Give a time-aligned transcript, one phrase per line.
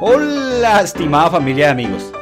[0.00, 2.12] Hola, estimada familia de amigos.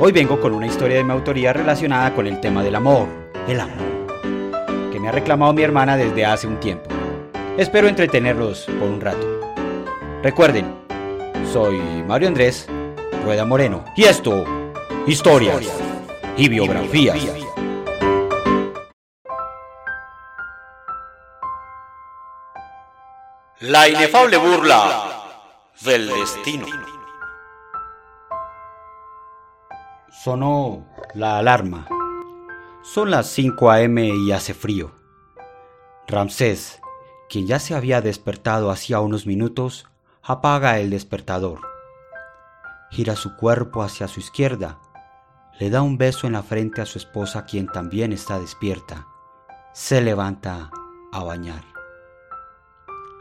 [0.00, 3.08] Hoy vengo con una historia de mi autoría relacionada con el tema del amor,
[3.46, 3.76] el amor,
[4.90, 6.88] que me ha reclamado mi hermana desde hace un tiempo.
[7.58, 9.54] Espero entretenerlos por un rato.
[10.22, 10.74] Recuerden,
[11.52, 11.76] soy
[12.06, 12.66] Mario Andrés
[13.22, 14.42] Rueda Moreno y esto,
[15.06, 15.70] historias
[16.38, 17.18] y biografías.
[23.60, 25.13] La inefable burla
[25.82, 26.66] del destino.
[30.08, 31.86] Sonó la alarma.
[32.82, 34.08] Son las 5 a.m.
[34.08, 34.92] y hace frío.
[36.06, 36.80] Ramsés,
[37.28, 39.86] quien ya se había despertado hacía unos minutos,
[40.22, 41.60] apaga el despertador.
[42.90, 44.78] Gira su cuerpo hacia su izquierda.
[45.58, 49.08] Le da un beso en la frente a su esposa, quien también está despierta.
[49.72, 50.70] Se levanta
[51.12, 51.73] a bañar.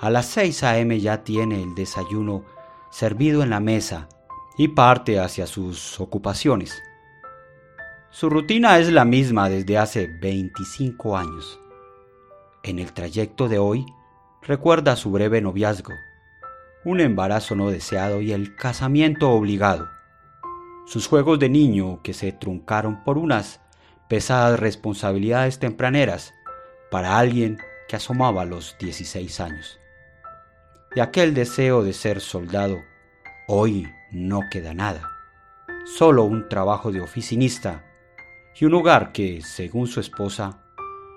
[0.04, 1.00] A las 6 a.m.
[1.00, 2.44] ya tiene el desayuno
[2.90, 4.10] servido en la mesa
[4.58, 6.84] y parte hacia sus ocupaciones.
[8.10, 11.58] Su rutina es la misma desde hace 25 años.
[12.64, 13.86] En el trayecto de hoy
[14.42, 15.94] recuerda su breve noviazgo,
[16.84, 19.88] un embarazo no deseado y el casamiento obligado,
[20.86, 23.62] sus juegos de niño que se truncaron por unas
[24.10, 26.34] pesadas responsabilidades tempraneras
[26.92, 29.80] para alguien que asomaba los 16 años
[30.96, 32.84] de aquel deseo de ser soldado,
[33.48, 35.10] hoy no queda nada,
[35.86, 37.84] solo un trabajo de oficinista
[38.56, 40.60] y un hogar que, según su esposa,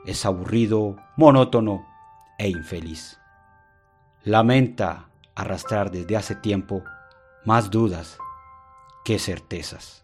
[0.06, 1.86] es aburrido, monótono
[2.38, 3.20] e infeliz.
[4.24, 6.82] Lamenta arrastrar desde hace tiempo
[7.44, 8.18] más dudas
[9.04, 10.02] que certezas.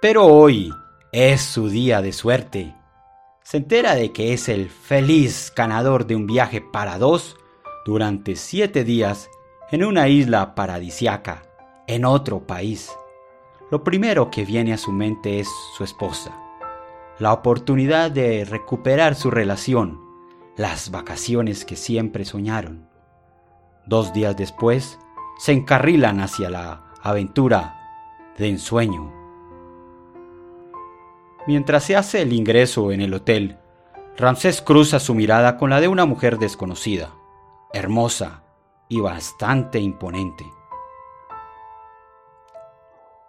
[0.00, 0.72] Pero hoy
[1.12, 2.74] es su día de suerte.
[3.42, 7.36] Se entera de que es el feliz ganador de un viaje para dos
[7.84, 9.30] durante siete días
[9.70, 11.42] en una isla paradisiaca,
[11.86, 12.92] en otro país.
[13.70, 16.36] Lo primero que viene a su mente es su esposa,
[17.18, 20.00] la oportunidad de recuperar su relación,
[20.56, 22.88] las vacaciones que siempre soñaron.
[23.86, 24.98] Dos días después,
[25.38, 29.12] se encarrilan hacia la aventura de ensueño.
[31.46, 33.56] Mientras se hace el ingreso en el hotel,
[34.18, 37.14] Ramsés cruza su mirada con la de una mujer desconocida
[37.72, 38.42] hermosa
[38.88, 40.44] y bastante imponente.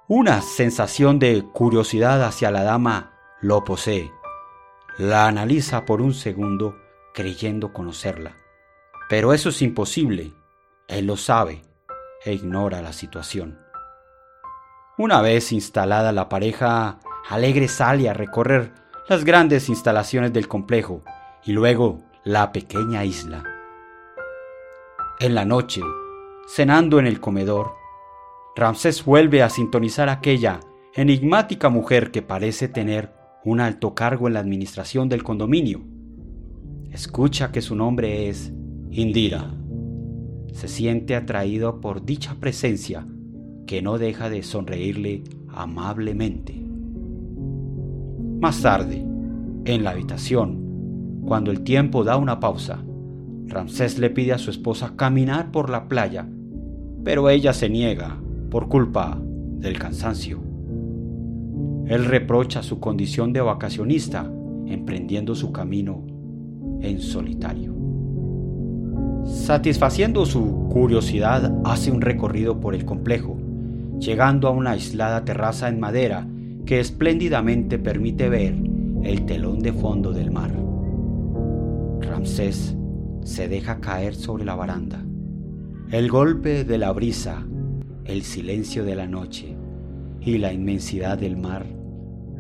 [0.07, 4.12] Una sensación de curiosidad hacia la dama lo posee.
[4.97, 6.75] La analiza por un segundo
[7.13, 8.35] creyendo conocerla.
[9.07, 10.34] Pero eso es imposible.
[10.88, 11.62] Él lo sabe
[12.25, 13.59] e ignora la situación.
[14.97, 17.00] Una vez instalada la pareja,
[17.30, 18.74] Alegre sale a recorrer
[19.07, 21.01] las grandes instalaciones del complejo
[21.46, 23.50] y luego la pequeña isla.
[25.22, 25.82] En la noche,
[26.48, 27.76] cenando en el comedor,
[28.56, 30.62] Ramsés vuelve a sintonizar aquella
[30.96, 33.14] enigmática mujer que parece tener
[33.46, 35.84] un alto cargo en la administración del condominio.
[36.90, 38.52] Escucha que su nombre es
[38.90, 39.54] Indira.
[40.54, 43.06] Se siente atraído por dicha presencia
[43.68, 46.56] que no deja de sonreírle amablemente.
[48.40, 49.06] Más tarde,
[49.66, 52.84] en la habitación, cuando el tiempo da una pausa,
[53.51, 56.25] Ramsés le pide a su esposa caminar por la playa,
[57.03, 58.17] pero ella se niega
[58.50, 59.19] por culpa
[59.59, 60.39] del cansancio.
[61.85, 64.31] Él reprocha su condición de vacacionista,
[64.67, 66.01] emprendiendo su camino
[66.79, 67.75] en solitario.
[69.25, 73.38] Satisfaciendo su curiosidad, hace un recorrido por el complejo,
[74.00, 76.25] llegando a una aislada terraza en madera
[76.66, 78.56] que espléndidamente permite ver
[79.03, 80.51] el telón de fondo del mar.
[82.00, 82.78] Ramsés
[83.24, 85.04] se deja caer sobre la baranda.
[85.92, 87.46] El golpe de la brisa,
[88.06, 89.56] el silencio de la noche
[90.22, 91.66] y la inmensidad del mar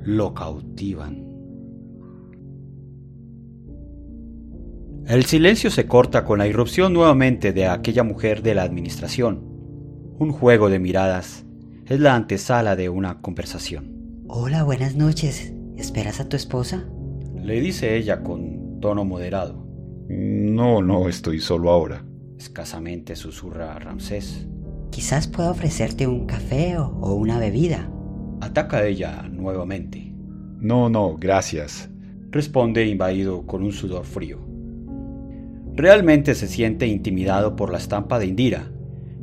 [0.03, 1.31] lo cautivan.
[5.07, 9.43] El silencio se corta con la irrupción nuevamente de aquella mujer de la administración.
[10.17, 11.45] Un juego de miradas
[11.87, 14.23] es la antesala de una conversación.
[14.27, 15.53] Hola, buenas noches.
[15.75, 16.85] ¿Esperas a tu esposa?
[17.35, 19.60] Le dice ella con tono moderado.
[20.13, 22.03] No, no estoy solo ahora.
[22.37, 24.45] Escasamente susurra Ramsés.
[24.89, 27.89] Quizás pueda ofrecerte un café o una bebida.
[28.41, 30.13] Ataca ella nuevamente.
[30.59, 31.89] No, no, gracias.
[32.29, 34.39] Responde invadido con un sudor frío.
[35.75, 38.69] Realmente se siente intimidado por la estampa de Indira,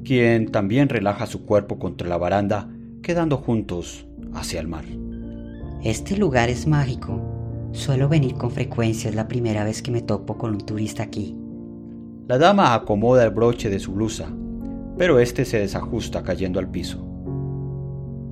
[0.05, 2.71] quien también relaja su cuerpo contra la baranda,
[3.03, 4.87] quedando juntos hacia el mar.
[5.85, 7.38] Este lugar es mágico.
[7.73, 11.37] Suelo venir con frecuencia, es la primera vez que me topo con un turista aquí.
[12.27, 14.29] La dama acomoda el broche de su blusa,
[14.97, 17.07] pero este se desajusta cayendo al piso.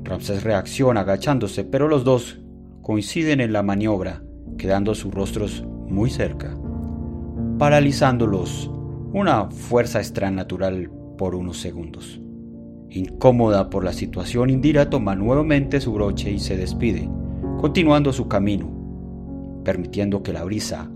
[0.04, 2.40] Ramsés reacciona agachándose, pero los dos
[2.82, 4.22] coinciden en la maniobra,
[4.58, 6.56] quedando sus rostros muy cerca,
[7.58, 8.70] paralizándolos
[9.12, 12.20] una fuerza extranatural por unos segundos.
[12.90, 17.08] Incómoda por la situación, Indira toma nuevamente su broche y se despide,
[17.60, 18.75] continuando su camino,
[19.66, 20.88] permitiendo que la brisa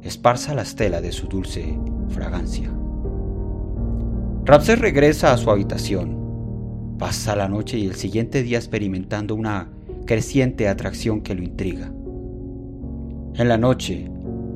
[0.00, 1.78] esparza la estela de su dulce
[2.08, 2.72] fragancia.
[4.46, 6.96] Ramsés regresa a su habitación.
[6.98, 9.68] Pasa la noche y el siguiente día experimentando una
[10.06, 11.92] creciente atracción que lo intriga.
[13.34, 14.10] En la noche,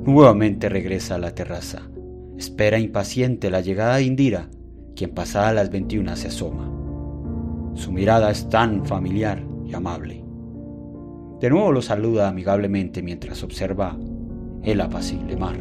[0.06, 1.82] nuevamente regresa a la terraza.
[2.38, 4.48] Espera impaciente la llegada de Indira,
[4.96, 6.72] quien pasada las 21 se asoma.
[7.74, 10.27] Su mirada es tan familiar y amable.
[11.40, 13.96] De nuevo lo saluda amigablemente mientras observa
[14.64, 15.56] el apacible mar.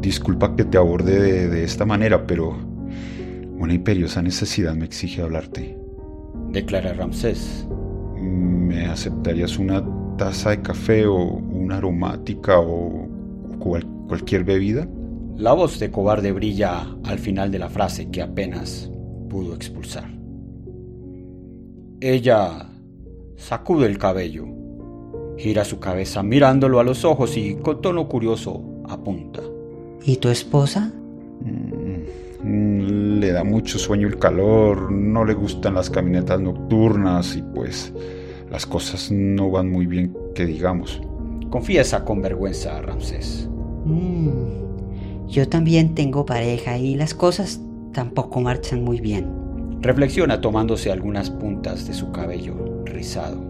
[0.00, 2.54] Disculpa que te aborde de, de esta manera, pero
[3.58, 5.76] una imperiosa necesidad me exige hablarte.
[6.50, 7.66] Declara Ramsés.
[8.18, 9.84] ¿Me aceptarías una
[10.16, 13.06] taza de café o una aromática o
[13.58, 14.86] cual- cualquier bebida?
[15.36, 18.90] La voz de cobarde brilla al final de la frase que apenas
[19.30, 20.04] pudo expulsar.
[22.00, 22.66] Ella
[23.36, 24.46] sacude el cabello,
[25.40, 29.40] gira su cabeza mirándolo a los ojos y con tono curioso apunta.
[30.04, 30.92] ¿Y tu esposa?
[32.42, 37.92] Mm, Le da mucho sueño el calor, no le gustan las caminatas nocturnas y pues
[38.50, 41.00] las cosas no van muy bien que digamos.
[41.50, 43.48] Confiesa con vergüenza a Ramsés.
[43.84, 47.60] Mm, yo también tengo pareja y las cosas
[47.92, 49.26] tampoco marchan muy bien.
[49.80, 52.54] Reflexiona tomándose algunas puntas de su cabello
[52.84, 53.42] rizado,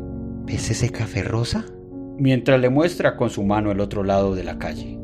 [0.47, 1.65] ¿Ves ese café rosa?
[2.21, 4.99] Mientras le muestra con su mano el otro lado de la calle.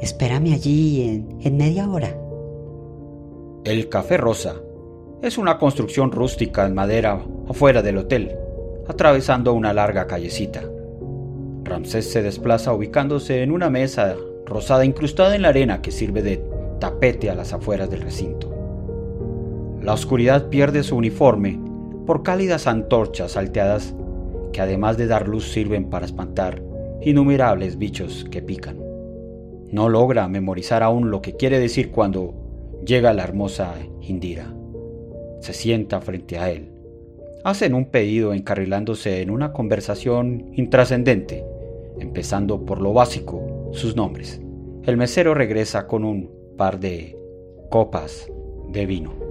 [0.00, 2.14] Espérame allí en, en media hora.
[3.64, 4.56] El Café Rosa
[5.22, 8.36] es una construcción rústica en madera afuera del hotel,
[8.86, 10.62] atravesando una larga callecita.
[11.64, 14.14] Ramsés se desplaza ubicándose en una mesa
[14.46, 16.44] rosada incrustada en la arena que sirve de
[16.78, 18.52] tapete a las afueras del recinto.
[19.80, 21.58] La oscuridad pierde su uniforme
[22.06, 23.94] por cálidas antorchas salteadas
[24.52, 26.62] que además de dar luz sirven para espantar
[27.02, 28.78] innumerables bichos que pican.
[29.70, 32.34] No logra memorizar aún lo que quiere decir cuando
[32.84, 34.52] llega la hermosa Indira.
[35.40, 36.72] Se sienta frente a él.
[37.44, 41.44] Hacen un pedido encarrilándose en una conversación intrascendente,
[41.98, 44.40] empezando por lo básico, sus nombres.
[44.84, 47.16] El mesero regresa con un par de
[47.70, 48.30] copas
[48.72, 49.29] de vino.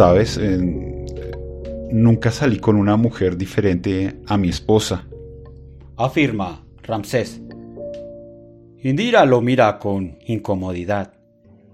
[0.00, 1.04] Sabes, En-
[1.92, 5.04] nunca salí con una mujer diferente a mi esposa.
[5.94, 7.38] Afirma Ramsés.
[8.82, 11.12] Indira lo mira con incomodidad.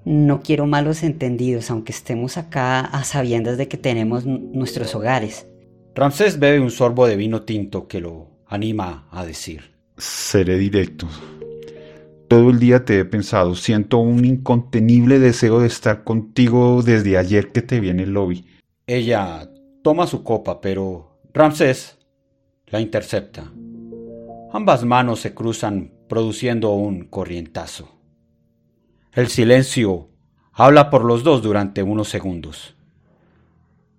[0.04, 5.46] No quiero malos entendidos, aunque estemos acá a sabiendas de que tenemos nuestros hogares.
[5.94, 9.70] Ramsés bebe un sorbo de vino tinto que lo anima a decir.
[9.98, 11.06] Seré directo.
[12.28, 17.52] Todo el día te he pensado, siento un incontenible deseo de estar contigo desde ayer
[17.52, 18.44] que te vi en el lobby.
[18.86, 19.48] Ella
[19.82, 21.98] toma su copa, pero Ramsés
[22.66, 23.52] la intercepta.
[24.52, 27.96] Ambas manos se cruzan produciendo un corrientazo.
[29.12, 30.08] El silencio
[30.52, 32.76] habla por los dos durante unos segundos.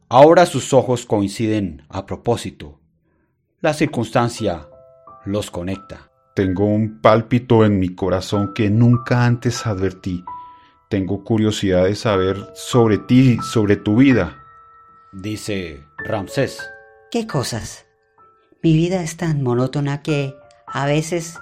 [0.10, 2.80] Ahora sus ojos coinciden a propósito.
[3.62, 4.68] La circunstancia
[5.25, 6.07] los conecta.
[6.38, 10.24] Tengo un pálpito en mi corazón que nunca antes advertí.
[10.88, 14.38] Tengo curiosidad de saber sobre ti, sobre tu vida.
[15.12, 16.62] Dice Ramsés.
[17.10, 17.88] ¿Qué cosas?
[18.62, 20.36] Mi vida es tan monótona que
[20.67, 21.39] a veces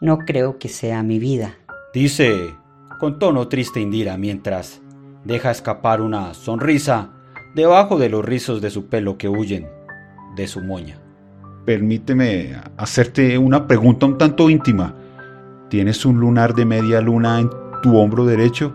[0.00, 1.54] no creo que sea mi vida.
[1.94, 2.56] Dice
[2.98, 4.80] con tono triste Indira mientras
[5.22, 7.12] deja escapar una sonrisa
[7.54, 9.70] debajo de los rizos de su pelo que huyen
[10.34, 11.01] de su moña.
[11.64, 14.96] Permíteme hacerte una pregunta un tanto íntima.
[15.68, 17.50] ¿Tienes un lunar de media luna en
[17.82, 18.74] tu hombro derecho?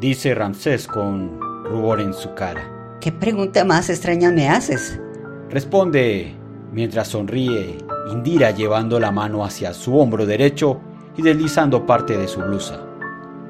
[0.00, 2.96] Dice Ramsés con rubor en su cara.
[3.00, 5.00] ¿Qué pregunta más extraña me haces?
[5.48, 6.34] Responde
[6.72, 7.78] mientras sonríe
[8.10, 10.80] Indira llevando la mano hacia su hombro derecho
[11.16, 12.80] y deslizando parte de su blusa.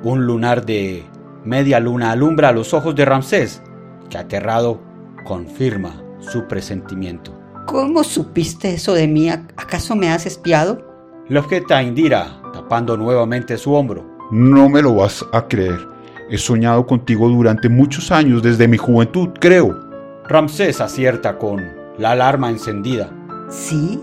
[0.02, 1.04] Un lunar de
[1.42, 3.62] media luna alumbra los ojos de Ramsés,
[4.10, 4.80] que aterrado
[5.24, 7.37] confirma su presentimiento.
[7.68, 9.28] ¿Cómo supiste eso de mí?
[9.28, 10.80] ¿Acaso me has espiado?
[11.28, 14.06] Le objeta Indira, tapando nuevamente su hombro.
[14.30, 15.86] No me lo vas a creer.
[16.30, 19.78] He soñado contigo durante muchos años, desde mi juventud, creo.
[20.26, 21.62] Ramsés acierta con
[21.98, 23.12] la alarma encendida.
[23.50, 24.00] ¿Sí?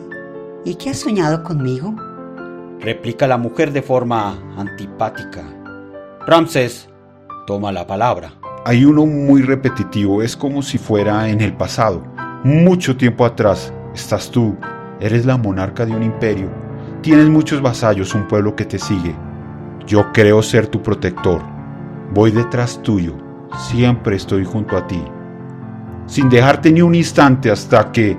[0.64, 1.96] ¿Y qué has soñado conmigo?
[2.82, 5.44] replica la mujer de forma antipática.
[6.28, 6.88] Ramsés
[7.48, 8.32] toma la palabra.
[8.64, 12.04] Hay uno muy repetitivo, es como si fuera en el pasado.
[12.46, 14.56] Mucho tiempo atrás estás tú,
[15.00, 16.48] eres la monarca de un imperio,
[17.02, 19.16] tienes muchos vasallos, un pueblo que te sigue.
[19.88, 21.42] Yo creo ser tu protector.
[22.14, 23.16] Voy detrás tuyo,
[23.72, 25.04] siempre estoy junto a ti,
[26.06, 28.16] sin dejarte ni un instante hasta que...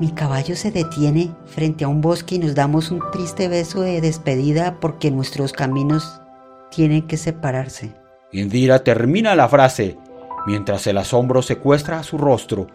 [0.00, 4.00] Mi caballo se detiene frente a un bosque y nos damos un triste beso de
[4.00, 6.22] despedida porque nuestros caminos
[6.70, 7.92] tienen que separarse.
[8.32, 9.98] Indira termina la frase
[10.46, 12.68] mientras el asombro secuestra su rostro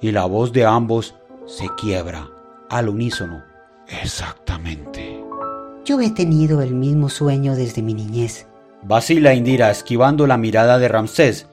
[0.00, 1.14] y la voz de ambos
[1.46, 2.28] se quiebra
[2.68, 3.42] al unísono.
[4.02, 5.22] Exactamente.
[5.84, 8.46] Yo he tenido el mismo sueño desde mi niñez.
[8.82, 11.48] Vacila Indira esquivando la mirada de Ramsés,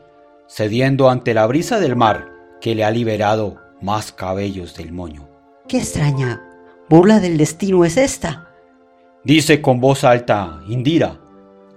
[0.48, 2.30] cediendo ante la brisa del mar
[2.62, 5.28] que le ha liberado más cabellos del moño.
[5.68, 6.42] ¡Qué extraña
[6.90, 8.52] burla del destino es esta!
[9.24, 11.20] Dice con voz alta Indira.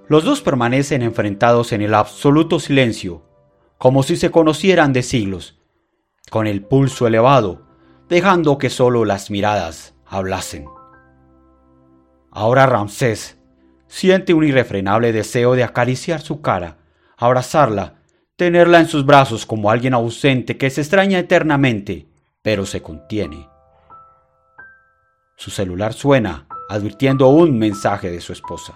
[0.09, 3.23] Los dos permanecen enfrentados en el absoluto silencio,
[3.79, 5.58] como si se conocieran de siglos,
[6.31, 7.63] con el pulso elevado,
[8.09, 10.67] dejando que solo las miradas hablasen.
[12.31, 13.39] Ahora Ramsés
[13.87, 16.79] siente un irrefrenable deseo de acariciar su cara,
[17.17, 18.03] abrazarla,
[18.37, 22.07] tenerla en sus brazos como alguien ausente que se extraña eternamente,
[22.43, 23.49] pero se contiene.
[25.37, 28.75] Su celular suena, advirtiendo un mensaje de su esposa.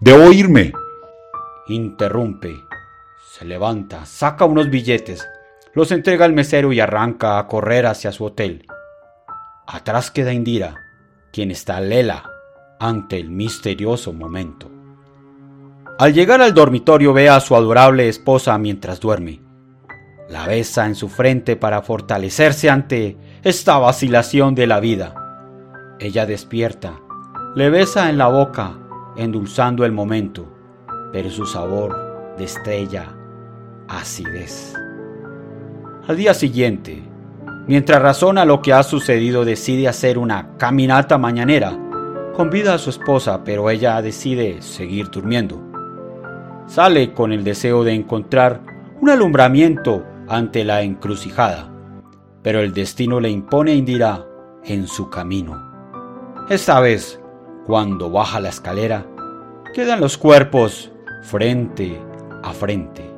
[0.00, 0.72] Debo irme.
[1.68, 2.54] Interrumpe.
[3.32, 5.26] Se levanta, saca unos billetes,
[5.74, 8.66] los entrega al mesero y arranca a correr hacia su hotel.
[9.66, 10.74] Atrás queda Indira,
[11.32, 12.24] quien está lela
[12.78, 14.70] ante el misterioso momento.
[15.98, 19.40] Al llegar al dormitorio ve a su adorable esposa mientras duerme.
[20.28, 25.14] La besa en su frente para fortalecerse ante esta vacilación de la vida.
[26.00, 27.00] Ella despierta,
[27.54, 28.78] le besa en la boca
[29.16, 30.52] endulzando el momento,
[31.12, 33.14] pero su sabor destella
[33.88, 34.74] acidez.
[36.08, 37.00] Al día siguiente,
[37.68, 41.78] mientras razona lo que ha sucedido, decide hacer una caminata mañanera.
[42.34, 45.62] Convida a su esposa, pero ella decide seguir durmiendo.
[46.66, 48.62] Sale con el deseo de encontrar
[49.00, 51.70] un alumbramiento ante la encrucijada,
[52.42, 54.26] pero el destino le impone a Indira
[54.64, 55.70] en su camino.
[56.48, 57.20] Esta vez
[57.64, 59.06] cuando baja la escalera,
[59.72, 60.90] quedan los cuerpos
[61.22, 62.02] frente
[62.42, 63.08] a frente.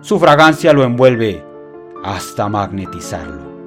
[0.00, 1.44] Su fragancia lo envuelve
[2.04, 3.58] hasta magnetizarlo.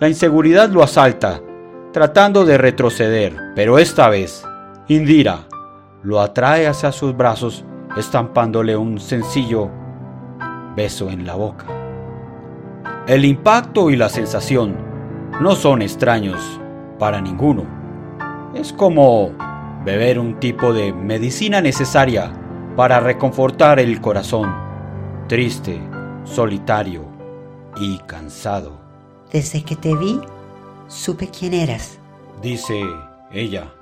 [0.00, 1.40] La inseguridad lo asalta,
[1.92, 4.44] tratando de retroceder, pero esta vez,
[4.88, 5.40] Indira
[6.02, 7.64] lo atrae hacia sus brazos,
[7.96, 9.70] estampándole un sencillo
[10.74, 11.66] beso en la boca.
[13.06, 14.76] El impacto y la sensación
[15.40, 16.60] no son extraños
[16.98, 17.82] para ninguno
[18.54, 19.30] es como
[19.84, 22.32] beber un tipo de medicina necesaria
[22.76, 24.54] para reconfortar el corazón,
[25.26, 25.80] triste,
[26.24, 27.04] solitario
[27.76, 28.72] y cansado.
[29.32, 30.20] Desde que te vi,
[30.88, 31.98] supe quién eras,
[32.42, 32.82] dice
[33.32, 33.72] ella.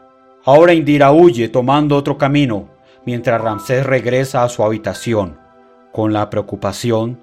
[0.45, 2.69] Ahora Indira huye tomando otro camino,
[3.05, 5.39] mientras Ramsés regresa a su habitación,
[5.93, 7.19] con la preocupación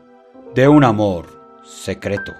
[0.53, 1.25] de un amor
[1.63, 2.33] secreto.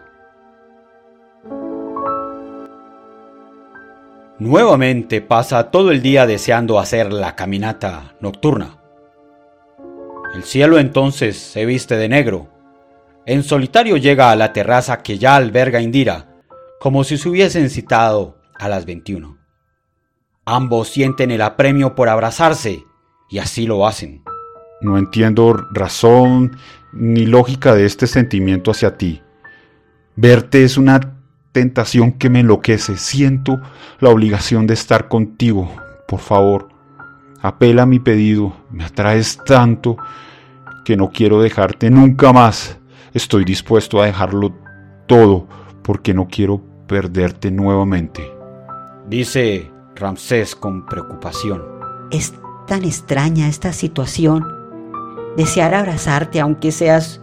[4.40, 8.78] Nuevamente pasa todo el día deseando hacer la caminata nocturna.
[10.36, 12.57] El cielo entonces se viste de negro.
[13.28, 16.30] En solitario llega a la terraza que ya alberga Indira,
[16.80, 19.38] como si se hubiesen citado a las 21.
[20.46, 22.86] Ambos sienten el apremio por abrazarse
[23.30, 24.24] y así lo hacen.
[24.80, 26.56] No entiendo razón
[26.94, 29.22] ni lógica de este sentimiento hacia ti.
[30.16, 31.18] Verte es una
[31.52, 32.96] tentación que me enloquece.
[32.96, 33.60] Siento
[34.00, 35.70] la obligación de estar contigo.
[36.08, 36.70] Por favor,
[37.42, 38.54] apela a mi pedido.
[38.72, 39.98] Me atraes tanto
[40.86, 42.80] que no quiero dejarte nunca más.
[43.18, 44.54] Estoy dispuesto a dejarlo
[45.08, 45.48] todo
[45.82, 48.32] porque no quiero perderte nuevamente.
[49.10, 51.64] Dice Ramsés con preocupación.
[52.12, 52.36] Es
[52.68, 54.46] tan extraña esta situación.
[55.36, 57.20] Desear abrazarte aunque seas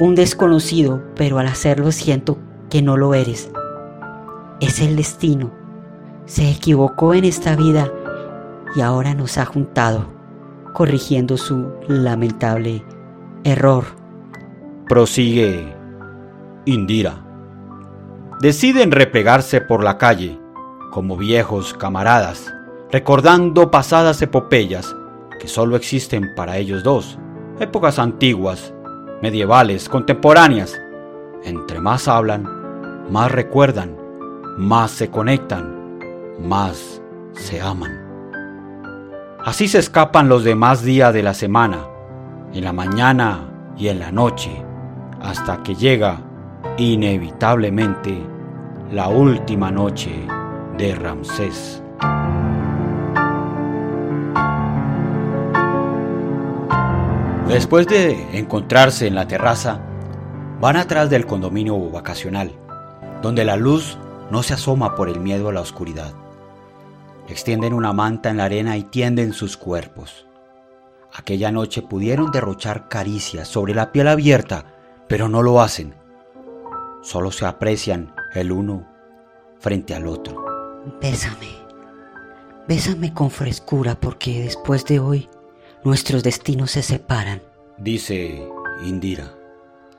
[0.00, 2.36] un desconocido, pero al hacerlo siento
[2.68, 3.52] que no lo eres
[4.60, 5.52] es el destino.
[6.26, 7.88] Se equivocó en esta vida
[8.74, 10.06] y ahora nos ha juntado,
[10.74, 12.82] corrigiendo su lamentable
[13.44, 13.99] error.
[14.90, 15.72] Prosigue
[16.64, 17.24] Indira.
[18.40, 20.36] Deciden replegarse por la calle,
[20.90, 22.52] como viejos camaradas,
[22.90, 24.96] recordando pasadas epopeyas
[25.38, 27.20] que solo existen para ellos dos,
[27.60, 28.74] épocas antiguas,
[29.22, 30.76] medievales, contemporáneas.
[31.44, 33.96] Entre más hablan, más recuerdan,
[34.58, 36.00] más se conectan,
[36.40, 37.00] más
[37.34, 37.92] se aman.
[39.44, 41.86] Así se escapan los demás días de la semana,
[42.52, 44.64] en la mañana y en la noche,
[45.20, 46.20] hasta que llega
[46.78, 48.20] inevitablemente
[48.90, 50.12] la última noche
[50.76, 51.82] de Ramsés.
[57.48, 59.80] Después de encontrarse en la terraza,
[60.60, 62.52] van atrás del condominio vacacional,
[63.22, 63.98] donde la luz
[64.30, 66.12] no se asoma por el miedo a la oscuridad.
[67.28, 70.26] Extienden una manta en la arena y tienden sus cuerpos.
[71.12, 74.79] Aquella noche pudieron derrochar caricias sobre la piel abierta,
[75.10, 75.92] pero no lo hacen.
[77.02, 78.86] Solo se aprecian el uno
[79.58, 80.44] frente al otro.
[81.02, 81.48] Bésame,
[82.68, 85.28] bésame con frescura porque después de hoy
[85.82, 87.42] nuestros destinos se separan.
[87.76, 88.48] Dice
[88.84, 89.34] Indira.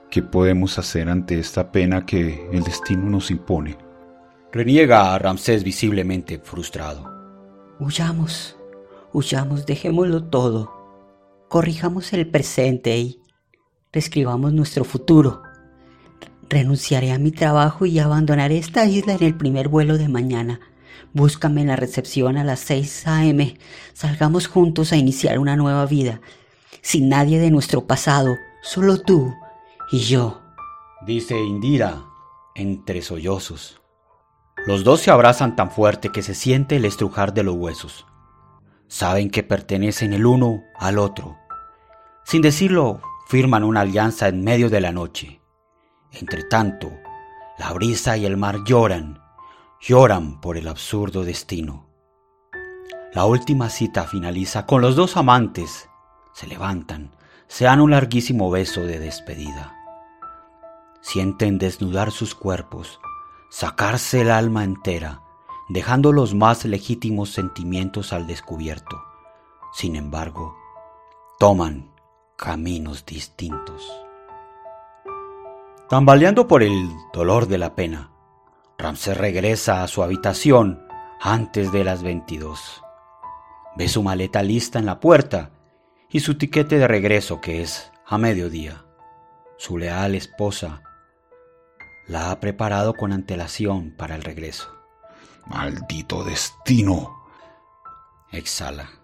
[0.10, 3.77] ¿Qué podemos hacer ante esta pena que el destino nos impone?
[4.53, 7.10] Reniega a Ramsés visiblemente frustrado.
[7.80, 8.56] Huyamos,
[9.12, 10.72] huyamos, dejémoslo todo.
[11.50, 13.21] Corrijamos el presente y
[13.92, 15.44] reescribamos nuestro futuro.
[16.50, 20.60] Renunciaré a mi trabajo y abandonaré esta isla en el primer vuelo de mañana.
[21.14, 23.58] Búscame en la recepción a las 6 a.m.
[23.94, 26.22] Salgamos juntos a iniciar una nueva vida.
[26.82, 29.34] Sin nadie de nuestro pasado, solo tú
[29.92, 30.42] y yo.
[31.06, 32.04] Dice Indira
[32.56, 33.82] entre sollozos.
[34.66, 38.06] Los dos se abrazan tan fuerte que se siente el estrujar de los huesos.
[38.88, 41.38] Saben que pertenecen el uno al otro.
[42.24, 45.40] Sin decirlo, firman una alianza en medio de la noche.
[46.12, 46.92] Entre tanto,
[47.58, 49.22] la brisa y el mar lloran,
[49.80, 51.88] lloran por el absurdo destino.
[53.14, 55.88] La última cita finaliza con los dos amantes.
[56.34, 57.16] Se levantan,
[57.48, 59.78] se dan un larguísimo beso de despedida.
[61.00, 63.00] Sienten desnudar sus cuerpos,
[63.50, 65.22] sacarse el alma entera,
[65.70, 69.01] dejando los más legítimos sentimientos al descubierto.
[69.72, 70.53] Sin embargo,
[71.40, 71.91] toman
[72.42, 73.88] caminos distintos.
[75.88, 78.10] Tambaleando por el dolor de la pena,
[78.80, 80.84] Ramsés regresa a su habitación
[81.22, 82.82] antes de las 22.
[83.77, 85.51] Ve su maleta lista en la puerta
[86.10, 88.86] y su tiquete de regreso que es a mediodía.
[89.60, 90.82] Su leal esposa
[92.08, 94.75] la ha preparado con antelación para el regreso.
[95.46, 97.24] Maldito destino.
[98.32, 99.00] Exhala.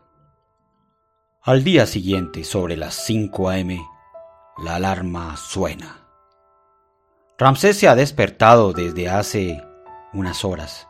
[1.48, 3.82] Al día siguiente, sobre las 5 a.m.,
[4.62, 6.06] la alarma suena.
[7.38, 9.64] Ramsés se ha despertado desde hace
[10.12, 10.90] unas horas,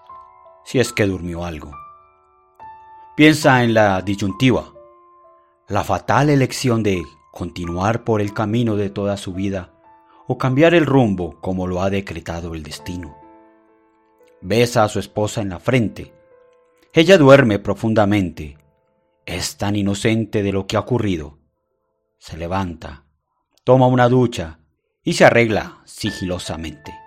[0.66, 1.74] si es que durmió algo.
[3.16, 4.74] Piensa en la disyuntiva,
[5.68, 9.76] la fatal elección de continuar por el camino de toda su vida
[10.26, 13.16] o cambiar el rumbo como lo ha decretado el destino.
[14.42, 16.16] Besa a su esposa en la frente.
[16.94, 18.58] Ella duerme profundamente.
[19.28, 21.38] Es tan inocente de lo que ha ocurrido.
[22.18, 23.04] Se levanta,
[23.66, 24.60] toma una ducha
[25.04, 26.98] y se arregla sigilosamente.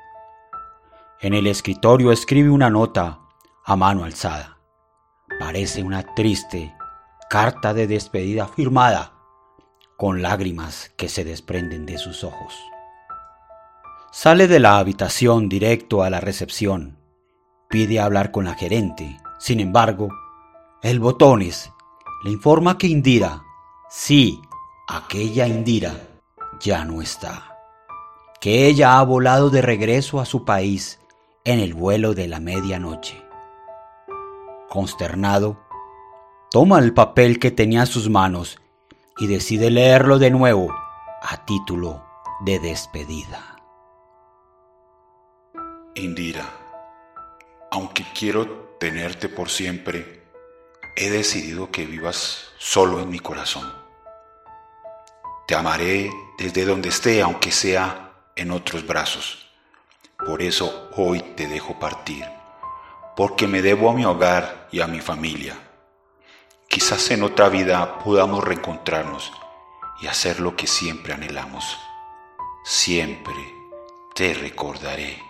[1.22, 3.20] En el escritorio escribe una nota
[3.64, 4.58] a mano alzada.
[5.38, 6.74] Parece una triste
[7.30, 9.14] carta de despedida firmada
[9.96, 12.54] con lágrimas que se desprenden de sus ojos.
[14.12, 16.98] Sale de la habitación directo a la recepción.
[17.70, 19.18] Pide hablar con la gerente.
[19.38, 20.10] Sin embargo,
[20.82, 21.72] el botones
[22.22, 23.42] le informa que Indira,
[23.88, 24.42] sí,
[24.88, 25.94] aquella Indira,
[26.60, 27.50] ya no está
[28.40, 30.98] que ella ha volado de regreso a su país
[31.44, 33.22] en el vuelo de la medianoche.
[34.70, 35.60] Consternado,
[36.50, 38.58] toma el papel que tenía en sus manos
[39.18, 40.74] y decide leerlo de nuevo
[41.22, 42.02] a título
[42.40, 43.56] de despedida.
[45.94, 46.46] Indira,
[47.70, 50.19] aunque quiero tenerte por siempre,
[50.96, 53.72] he decidido que vivas solo en mi corazón.
[55.46, 59.48] Te amaré desde donde esté, aunque sea en otros brazos.
[60.24, 62.24] Por eso hoy te dejo partir,
[63.16, 65.56] porque me debo a mi hogar y a mi familia.
[66.68, 69.32] Quizás en otra vida podamos reencontrarnos
[70.00, 71.64] y hacer lo que siempre anhelamos.
[72.64, 73.34] Siempre
[74.14, 75.29] te recordaré.